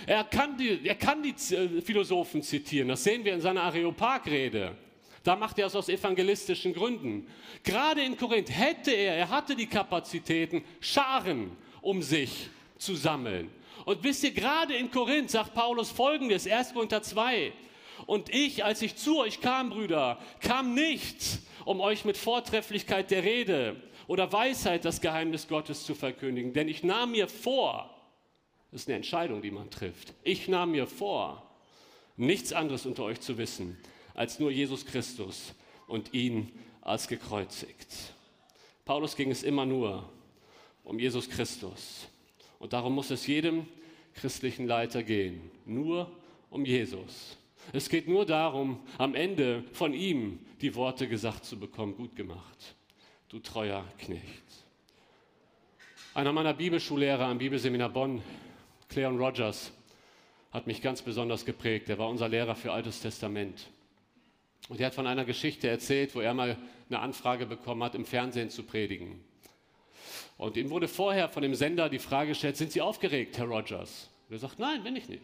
[0.06, 4.76] Er kann die, er kann die äh, Philosophen zitieren, das sehen wir in seiner Areopag-Rede.
[5.24, 7.28] Da macht er es aus evangelistischen Gründen.
[7.64, 13.50] Gerade in Korinth hätte er, er hatte die Kapazitäten, Scharen um sich zu sammeln.
[13.86, 16.74] Und wisst ihr, gerade in Korinth sagt Paulus folgendes, 1.
[16.74, 17.54] Korinther 2,
[18.06, 23.24] und ich, als ich zu euch kam, Brüder, kam nicht, um euch mit Vortrefflichkeit der
[23.24, 27.90] Rede oder Weisheit das Geheimnis Gottes zu verkündigen, denn ich nahm mir vor,
[28.72, 31.50] das ist eine Entscheidung, die man trifft, ich nahm mir vor,
[32.18, 33.78] nichts anderes unter euch zu wissen,
[34.14, 35.54] als nur Jesus Christus
[35.88, 37.88] und ihn als gekreuzigt.
[38.86, 40.10] Paulus ging es immer nur
[40.84, 42.08] um Jesus Christus.
[42.60, 43.66] Und darum muss es jedem
[44.14, 46.12] christlichen Leiter gehen, nur
[46.50, 47.38] um Jesus.
[47.72, 52.76] Es geht nur darum, am Ende von ihm die Worte gesagt zu bekommen, gut gemacht,
[53.30, 54.44] du treuer Knecht.
[56.14, 58.22] Einer meiner Bibelschullehrer am Bibelseminar Bonn,
[58.90, 59.72] Cleon Rogers,
[60.52, 61.90] hat mich ganz besonders geprägt.
[61.90, 63.68] Er war unser Lehrer für Altes Testament.
[64.70, 66.58] Und er hat von einer Geschichte erzählt, wo er mal
[66.90, 69.24] eine Anfrage bekommen hat, im Fernsehen zu predigen.
[70.38, 74.10] Und ihm wurde vorher von dem Sender die Frage gestellt, sind Sie aufgeregt, Herr Rogers?
[74.30, 75.24] Und er sagt, nein, bin ich nicht.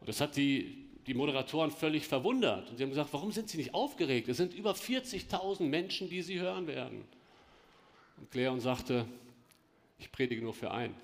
[0.00, 2.70] Und das hat die die Moderatoren völlig verwundert.
[2.70, 4.28] Und sie haben gesagt, warum sind Sie nicht aufgeregt?
[4.28, 7.04] Es sind über 40.000 Menschen, die Sie hören werden.
[8.18, 9.06] Und Cleon sagte,
[9.98, 10.94] ich predige nur für einen.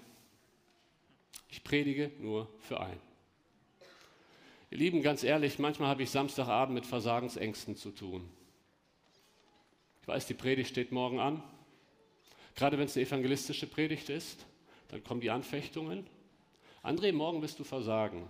[1.49, 3.01] Ich predige nur für einen.
[4.71, 8.29] Ihr Lieben, ganz ehrlich, manchmal habe ich Samstagabend mit Versagensängsten zu tun.
[10.03, 11.43] Ich weiß, die Predigt steht morgen an.
[12.55, 14.45] Gerade wenn es eine evangelistische Predigt ist,
[14.89, 16.07] dann kommen die Anfechtungen.
[16.83, 18.29] André, morgen wirst du versagen.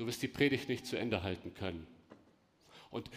[0.00, 1.86] Du wirst die Predigt nicht zu Ende halten können.
[2.90, 3.10] Und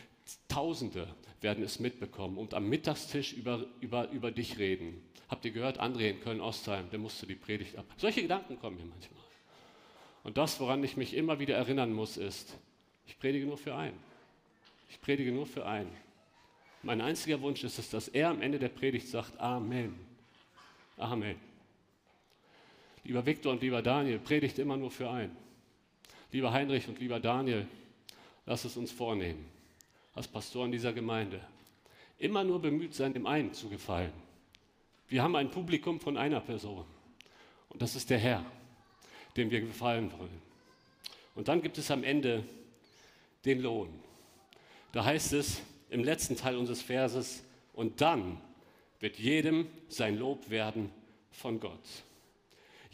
[0.49, 1.07] Tausende
[1.39, 5.01] werden es mitbekommen und am Mittagstisch über, über, über dich reden.
[5.29, 7.85] Habt ihr gehört, André in Köln-Ostheim, der musste die Predigt ab.
[7.95, 9.23] Solche Gedanken kommen mir manchmal.
[10.25, 12.57] Und das, woran ich mich immer wieder erinnern muss, ist,
[13.07, 13.97] ich predige nur für einen.
[14.89, 15.95] Ich predige nur für einen.
[16.81, 19.95] Mein einziger Wunsch ist es, dass er am Ende der Predigt sagt, Amen.
[20.97, 21.37] Amen.
[23.05, 25.43] Lieber Viktor und lieber Daniel, predigt immer nur für einen.
[26.33, 27.67] Lieber Heinrich und lieber Daniel,
[28.47, 29.45] lass es uns vornehmen,
[30.15, 31.39] als Pastoren dieser Gemeinde,
[32.17, 34.11] immer nur bemüht sein, dem einen zu gefallen.
[35.09, 36.85] Wir haben ein Publikum von einer Person
[37.69, 38.43] und das ist der Herr,
[39.37, 40.41] dem wir gefallen wollen.
[41.35, 42.43] Und dann gibt es am Ende
[43.45, 43.89] den Lohn.
[44.91, 47.43] Da heißt es im letzten Teil unseres Verses,
[47.73, 48.41] und dann
[48.99, 50.89] wird jedem sein Lob werden
[51.31, 52.03] von Gott.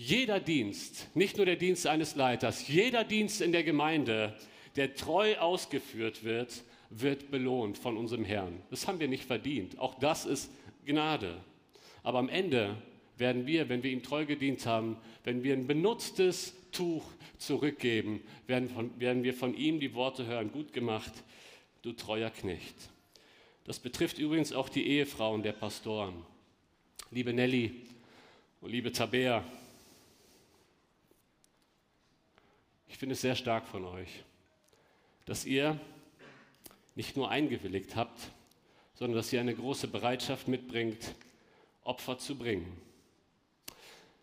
[0.01, 4.33] Jeder Dienst, nicht nur der Dienst eines Leiters, jeder Dienst in der Gemeinde,
[4.77, 8.61] der treu ausgeführt wird, wird belohnt von unserem Herrn.
[8.69, 9.77] Das haben wir nicht verdient.
[9.77, 10.51] Auch das ist
[10.85, 11.41] Gnade.
[12.01, 12.81] Aber am Ende
[13.17, 17.03] werden wir, wenn wir ihm treu gedient haben, wenn wir ein benutztes Tuch
[17.37, 21.11] zurückgeben, werden, von, werden wir von ihm die Worte hören, gut gemacht,
[21.81, 22.75] du treuer Knecht.
[23.65, 26.25] Das betrifft übrigens auch die Ehefrauen der Pastoren.
[27.11, 27.73] Liebe Nelly
[28.61, 29.43] und liebe Tabea,
[32.88, 34.09] ich finde es sehr stark von euch,
[35.23, 35.79] dass ihr
[36.95, 38.19] nicht nur eingewilligt habt,
[38.93, 41.15] sondern dass ihr eine große Bereitschaft mitbringt,
[41.85, 42.77] Opfer zu bringen.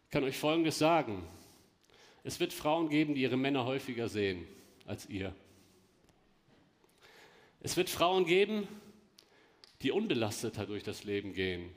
[0.05, 1.27] Ich kann euch Folgendes sagen.
[2.23, 4.47] Es wird Frauen geben, die ihre Männer häufiger sehen
[4.85, 5.35] als ihr.
[7.63, 8.69] Es wird Frauen geben,
[9.81, 11.71] die unbelasteter durch das Leben gehen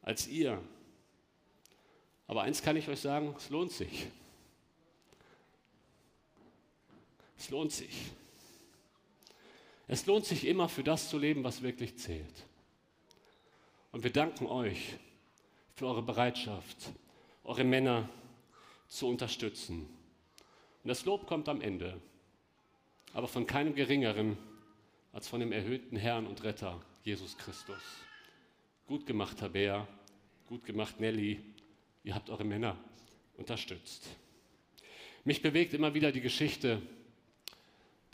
[0.00, 0.62] als ihr.
[2.28, 4.06] Aber eins kann ich euch sagen, es lohnt sich.
[7.38, 8.12] Es lohnt sich.
[9.86, 12.46] Es lohnt sich immer für das zu leben, was wirklich zählt.
[13.92, 14.94] Und wir danken euch
[15.74, 16.76] für eure Bereitschaft,
[17.44, 18.08] eure Männer
[18.88, 19.88] zu unterstützen.
[20.82, 22.00] Und das Lob kommt am Ende,
[23.12, 24.36] aber von keinem geringeren
[25.12, 27.80] als von dem erhöhten Herrn und Retter, Jesus Christus.
[28.86, 29.86] Gut gemacht, Tabea,
[30.48, 31.40] gut gemacht, Nelly,
[32.02, 32.76] ihr habt eure Männer
[33.36, 34.08] unterstützt.
[35.24, 36.82] Mich bewegt immer wieder die Geschichte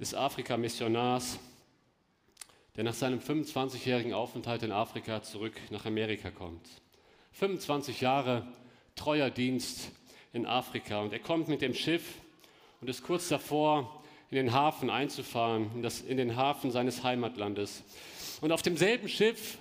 [0.00, 1.38] des Afrika-Missionars,
[2.74, 6.66] der nach seinem 25-jährigen Aufenthalt in Afrika zurück nach Amerika kommt.
[7.32, 8.46] 25 Jahre
[8.96, 9.92] treuer Dienst
[10.32, 12.14] in Afrika und er kommt mit dem Schiff
[12.80, 17.82] und ist kurz davor, in den Hafen einzufahren, in, das, in den Hafen seines Heimatlandes.
[18.40, 19.58] Und auf demselben Schiff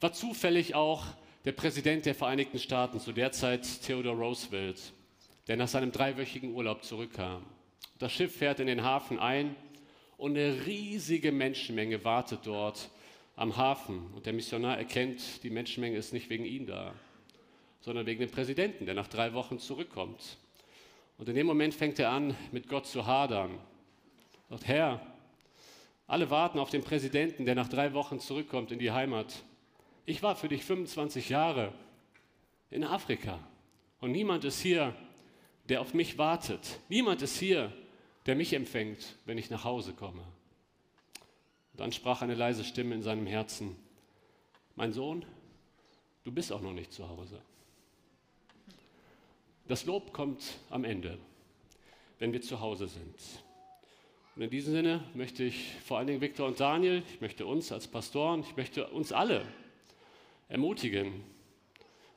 [0.00, 1.04] war zufällig auch
[1.44, 4.92] der Präsident der Vereinigten Staaten, zu der Zeit Theodore Roosevelt,
[5.48, 7.44] der nach seinem dreiwöchigen Urlaub zurückkam.
[7.98, 9.56] Das Schiff fährt in den Hafen ein
[10.18, 12.90] und eine riesige Menschenmenge wartet dort
[13.34, 14.06] am Hafen.
[14.14, 16.94] Und der Missionar erkennt, die Menschenmenge ist nicht wegen ihm da,
[17.80, 20.38] sondern wegen dem Präsidenten, der nach drei Wochen zurückkommt.
[21.18, 23.58] Und in dem Moment fängt er an, mit Gott zu hadern.
[24.48, 25.00] Er sagt, Herr,
[26.06, 29.42] alle warten auf den Präsidenten, der nach drei Wochen zurückkommt in die Heimat.
[30.06, 31.72] Ich war für dich 25 Jahre
[32.70, 33.40] in Afrika
[34.00, 34.94] und niemand ist hier,
[35.68, 36.78] der auf mich wartet.
[36.88, 37.72] Niemand ist hier,
[38.28, 40.20] der mich empfängt, wenn ich nach Hause komme.
[41.72, 43.74] Und dann sprach eine leise Stimme in seinem Herzen,
[44.76, 45.24] mein Sohn,
[46.24, 47.40] du bist auch noch nicht zu Hause.
[49.66, 51.18] Das Lob kommt am Ende,
[52.18, 53.14] wenn wir zu Hause sind.
[54.36, 57.72] Und in diesem Sinne möchte ich vor allen Dingen Viktor und Daniel, ich möchte uns
[57.72, 59.42] als Pastoren, ich möchte uns alle
[60.50, 61.24] ermutigen,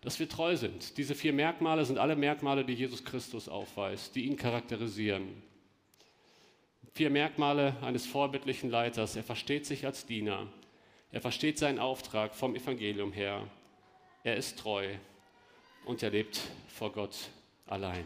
[0.02, 0.98] dass wir treu sind.
[0.98, 5.50] Diese vier Merkmale sind alle Merkmale, die Jesus Christus aufweist, die ihn charakterisieren.
[6.94, 9.16] Vier Merkmale eines vorbildlichen Leiters.
[9.16, 10.48] Er versteht sich als Diener.
[11.12, 13.48] Er versteht seinen Auftrag vom Evangelium her.
[14.24, 14.88] Er ist treu
[15.86, 17.16] und er lebt vor Gott
[17.66, 18.06] allein.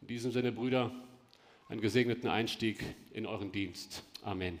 [0.00, 0.92] In diesem Sinne, Brüder,
[1.68, 2.82] einen gesegneten Einstieg
[3.12, 4.04] in euren Dienst.
[4.22, 4.58] Amen.